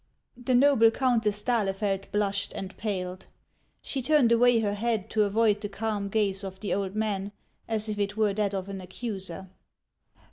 [0.35, 3.27] The noble Countess d'Ahlefeld blushed and paled.
[3.83, 7.31] She turned away her head to avoid the calm gaze of the old man,
[7.67, 9.51] as if it were that of an accuser.